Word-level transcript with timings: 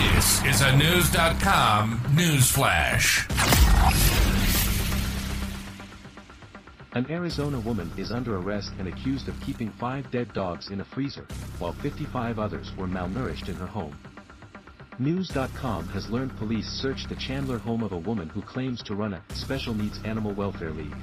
This 0.00 0.42
is 0.46 0.62
a 0.62 0.74
News.com 0.78 2.00
news 2.14 2.50
flash. 2.50 3.28
An 6.94 7.04
Arizona 7.10 7.60
woman 7.60 7.90
is 7.98 8.10
under 8.10 8.38
arrest 8.38 8.72
and 8.78 8.88
accused 8.88 9.28
of 9.28 9.38
keeping 9.42 9.68
five 9.68 10.10
dead 10.10 10.32
dogs 10.32 10.70
in 10.70 10.80
a 10.80 10.86
freezer, 10.86 11.26
while 11.58 11.74
55 11.74 12.38
others 12.38 12.74
were 12.78 12.86
malnourished 12.86 13.50
in 13.50 13.54
her 13.56 13.66
home. 13.66 13.94
News.com 14.98 15.86
has 15.88 16.08
learned 16.08 16.34
police 16.38 16.66
searched 16.66 17.10
the 17.10 17.16
Chandler 17.16 17.58
home 17.58 17.82
of 17.82 17.92
a 17.92 17.98
woman 17.98 18.30
who 18.30 18.40
claims 18.40 18.82
to 18.84 18.94
run 18.94 19.12
a 19.12 19.22
special 19.34 19.74
needs 19.74 20.00
animal 20.04 20.32
welfare 20.32 20.72
league. 20.72 20.96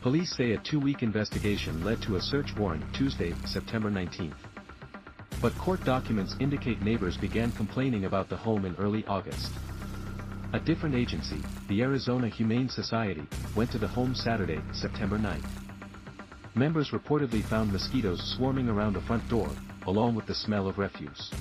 Police 0.00 0.34
say 0.36 0.52
a 0.52 0.58
two-week 0.58 1.04
investigation 1.04 1.84
led 1.84 2.02
to 2.02 2.16
a 2.16 2.20
search 2.20 2.52
warrant 2.56 2.82
Tuesday, 2.92 3.32
September 3.46 3.92
19. 3.92 4.34
But 5.42 5.58
court 5.58 5.84
documents 5.84 6.36
indicate 6.38 6.82
neighbors 6.82 7.16
began 7.16 7.50
complaining 7.50 8.04
about 8.04 8.28
the 8.28 8.36
home 8.36 8.64
in 8.64 8.76
early 8.76 9.04
August. 9.06 9.50
A 10.52 10.60
different 10.60 10.94
agency, 10.94 11.42
the 11.66 11.82
Arizona 11.82 12.28
Humane 12.28 12.68
Society, 12.68 13.26
went 13.56 13.72
to 13.72 13.78
the 13.78 13.88
home 13.88 14.14
Saturday, 14.14 14.60
September 14.72 15.18
9. 15.18 15.42
Members 16.54 16.90
reportedly 16.90 17.42
found 17.42 17.72
mosquitoes 17.72 18.22
swarming 18.36 18.68
around 18.68 18.92
the 18.92 19.00
front 19.00 19.28
door, 19.28 19.50
along 19.88 20.14
with 20.14 20.26
the 20.26 20.34
smell 20.34 20.68
of 20.68 20.78
refuse. 20.78 21.32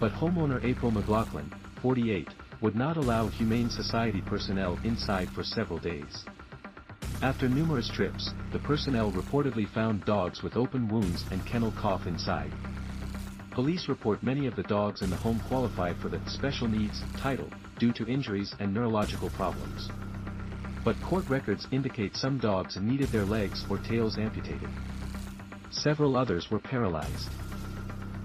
But 0.00 0.12
homeowner 0.12 0.64
April 0.64 0.90
McLaughlin, 0.90 1.52
48, 1.82 2.28
would 2.62 2.76
not 2.76 2.96
allow 2.96 3.26
Humane 3.26 3.68
Society 3.68 4.22
personnel 4.22 4.78
inside 4.84 5.28
for 5.28 5.44
several 5.44 5.78
days. 5.78 6.24
After 7.20 7.46
numerous 7.46 7.90
trips, 7.90 8.32
the 8.52 8.58
personnel 8.60 9.12
reportedly 9.12 9.68
found 9.68 10.06
dogs 10.06 10.42
with 10.42 10.56
open 10.56 10.88
wounds 10.88 11.26
and 11.30 11.44
kennel 11.44 11.72
cough 11.72 12.06
inside. 12.06 12.50
Police 13.52 13.86
report 13.86 14.22
many 14.22 14.46
of 14.46 14.56
the 14.56 14.62
dogs 14.62 15.02
in 15.02 15.10
the 15.10 15.16
home 15.16 15.38
qualified 15.46 15.98
for 15.98 16.08
the 16.08 16.18
special 16.26 16.66
needs 16.66 17.02
title, 17.18 17.50
due 17.78 17.92
to 17.92 18.08
injuries 18.08 18.54
and 18.60 18.72
neurological 18.72 19.28
problems. 19.28 19.90
But 20.82 21.00
court 21.02 21.28
records 21.28 21.68
indicate 21.70 22.16
some 22.16 22.38
dogs 22.38 22.78
needed 22.78 23.08
their 23.12 23.26
legs 23.26 23.66
or 23.68 23.76
tails 23.76 24.16
amputated. 24.16 24.70
Several 25.70 26.16
others 26.16 26.50
were 26.50 26.60
paralyzed. 26.60 27.28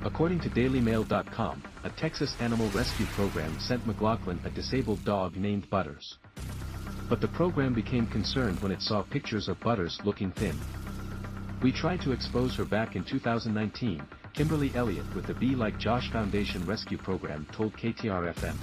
According 0.05 0.39
to 0.41 0.49
DailyMail.com, 0.49 1.61
a 1.83 1.89
Texas 1.89 2.33
animal 2.39 2.69
rescue 2.69 3.05
program 3.07 3.59
sent 3.59 3.85
McLaughlin 3.85 4.39
a 4.45 4.49
disabled 4.49 5.03
dog 5.03 5.35
named 5.35 5.69
Butters. 5.69 6.19
But 7.09 7.19
the 7.19 7.27
program 7.27 7.73
became 7.73 8.07
concerned 8.07 8.61
when 8.61 8.71
it 8.71 8.81
saw 8.81 9.03
pictures 9.03 9.49
of 9.49 9.59
Butters 9.59 9.99
looking 10.05 10.31
thin. 10.31 10.57
We 11.61 11.73
tried 11.73 12.01
to 12.01 12.13
expose 12.13 12.55
her 12.55 12.65
back 12.65 12.95
in 12.95 13.03
2019, 13.03 14.01
Kimberly 14.37 14.71
Elliott 14.75 15.15
with 15.15 15.25
the 15.25 15.33
Be 15.33 15.55
Like 15.55 15.79
Josh 15.79 16.11
Foundation 16.11 16.63
Rescue 16.67 16.99
Program 16.99 17.47
told 17.51 17.73
KTAR 17.73 18.35
FM. 18.35 18.55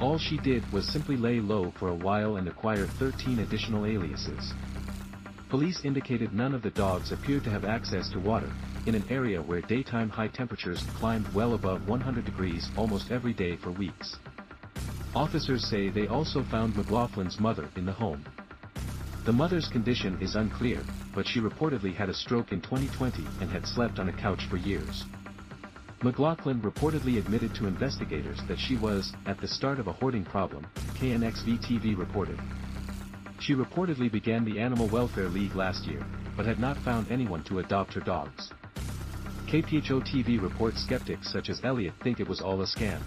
All 0.00 0.18
she 0.18 0.36
did 0.36 0.70
was 0.70 0.86
simply 0.86 1.16
lay 1.16 1.40
low 1.40 1.70
for 1.78 1.88
a 1.88 1.94
while 1.94 2.36
and 2.36 2.46
acquire 2.46 2.86
13 2.86 3.38
additional 3.38 3.86
aliases. 3.86 4.52
Police 5.48 5.86
indicated 5.86 6.34
none 6.34 6.52
of 6.52 6.60
the 6.60 6.68
dogs 6.68 7.10
appeared 7.10 7.42
to 7.44 7.50
have 7.50 7.64
access 7.64 8.10
to 8.10 8.20
water, 8.20 8.52
in 8.84 8.94
an 8.94 9.04
area 9.08 9.40
where 9.40 9.62
daytime 9.62 10.10
high 10.10 10.28
temperatures 10.28 10.84
climbed 10.98 11.32
well 11.32 11.54
above 11.54 11.88
100 11.88 12.26
degrees 12.26 12.68
almost 12.76 13.10
every 13.10 13.32
day 13.32 13.56
for 13.56 13.70
weeks. 13.70 14.16
Officers 15.14 15.66
say 15.66 15.88
they 15.88 16.06
also 16.06 16.44
found 16.50 16.74
McLaughlin's 16.74 17.40
mother 17.40 17.66
in 17.76 17.86
the 17.86 17.92
home. 17.92 18.22
The 19.26 19.32
mother's 19.32 19.66
condition 19.66 20.16
is 20.20 20.36
unclear, 20.36 20.78
but 21.12 21.26
she 21.26 21.40
reportedly 21.40 21.92
had 21.92 22.08
a 22.08 22.14
stroke 22.14 22.52
in 22.52 22.60
2020 22.60 23.24
and 23.40 23.50
had 23.50 23.66
slept 23.66 23.98
on 23.98 24.08
a 24.08 24.12
couch 24.12 24.46
for 24.48 24.56
years. 24.56 25.04
McLaughlin 26.04 26.60
reportedly 26.60 27.18
admitted 27.18 27.52
to 27.56 27.66
investigators 27.66 28.38
that 28.46 28.60
she 28.60 28.76
was, 28.76 29.12
at 29.26 29.40
the 29.40 29.48
start 29.48 29.80
of 29.80 29.88
a 29.88 29.92
hoarding 29.92 30.24
problem, 30.24 30.64
KNXV-TV 30.94 31.98
reported. 31.98 32.38
She 33.40 33.56
reportedly 33.56 34.12
began 34.12 34.44
the 34.44 34.60
Animal 34.60 34.86
Welfare 34.86 35.28
League 35.28 35.56
last 35.56 35.86
year, 35.86 36.06
but 36.36 36.46
had 36.46 36.60
not 36.60 36.76
found 36.76 37.10
anyone 37.10 37.42
to 37.46 37.58
adopt 37.58 37.94
her 37.94 38.02
dogs. 38.02 38.52
KPHO-TV 39.48 40.40
reports 40.40 40.80
skeptics 40.80 41.32
such 41.32 41.50
as 41.50 41.64
Elliott 41.64 41.94
think 42.00 42.20
it 42.20 42.28
was 42.28 42.40
all 42.40 42.62
a 42.62 42.64
scam. 42.64 43.00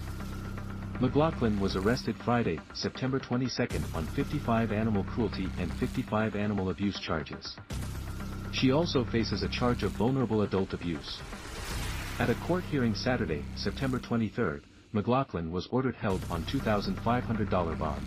McLaughlin 1.00 1.58
was 1.58 1.76
arrested 1.76 2.14
Friday, 2.26 2.60
September 2.74 3.18
22 3.18 3.68
on 3.94 4.04
55 4.08 4.70
animal 4.70 5.02
cruelty 5.04 5.48
and 5.58 5.72
55 5.72 6.36
animal 6.36 6.68
abuse 6.68 7.00
charges. 7.00 7.56
She 8.52 8.70
also 8.70 9.06
faces 9.06 9.42
a 9.42 9.48
charge 9.48 9.82
of 9.82 9.92
vulnerable 9.92 10.42
adult 10.42 10.74
abuse. 10.74 11.22
At 12.18 12.28
a 12.28 12.34
court 12.46 12.64
hearing 12.64 12.94
Saturday, 12.94 13.42
September 13.56 13.98
23, 13.98 14.60
McLaughlin 14.92 15.50
was 15.50 15.68
ordered 15.68 15.94
held 15.94 16.22
on 16.30 16.44
$2,500 16.44 17.78
bond. 17.78 18.06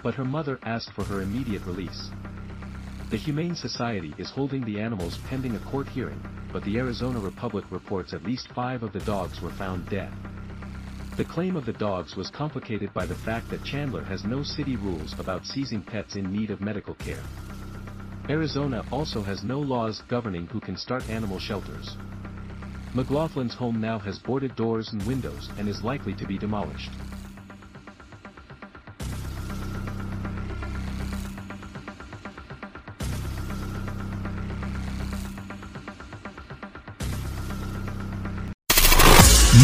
But 0.00 0.14
her 0.14 0.24
mother 0.24 0.60
asked 0.62 0.92
for 0.92 1.02
her 1.02 1.22
immediate 1.22 1.66
release. 1.66 2.10
The 3.10 3.16
Humane 3.16 3.56
Society 3.56 4.14
is 4.16 4.30
holding 4.30 4.64
the 4.64 4.78
animals 4.78 5.18
pending 5.28 5.56
a 5.56 5.70
court 5.70 5.88
hearing, 5.88 6.22
but 6.52 6.62
the 6.62 6.78
Arizona 6.78 7.18
Republic 7.18 7.64
reports 7.70 8.14
at 8.14 8.22
least 8.22 8.46
five 8.54 8.84
of 8.84 8.92
the 8.92 9.00
dogs 9.00 9.40
were 9.40 9.50
found 9.50 9.88
dead. 9.90 10.12
The 11.20 11.26
claim 11.26 11.54
of 11.54 11.66
the 11.66 11.74
dogs 11.74 12.16
was 12.16 12.30
complicated 12.30 12.94
by 12.94 13.04
the 13.04 13.14
fact 13.14 13.50
that 13.50 13.62
Chandler 13.62 14.02
has 14.04 14.24
no 14.24 14.42
city 14.42 14.76
rules 14.76 15.14
about 15.18 15.44
seizing 15.44 15.82
pets 15.82 16.16
in 16.16 16.32
need 16.32 16.50
of 16.50 16.62
medical 16.62 16.94
care. 16.94 17.22
Arizona 18.30 18.82
also 18.90 19.22
has 19.22 19.44
no 19.44 19.60
laws 19.60 20.02
governing 20.08 20.46
who 20.46 20.60
can 20.60 20.78
start 20.78 21.06
animal 21.10 21.38
shelters. 21.38 21.98
McLaughlin's 22.94 23.52
home 23.52 23.82
now 23.82 23.98
has 23.98 24.18
boarded 24.18 24.56
doors 24.56 24.94
and 24.94 25.06
windows 25.06 25.50
and 25.58 25.68
is 25.68 25.84
likely 25.84 26.14
to 26.14 26.24
be 26.24 26.38
demolished. 26.38 26.96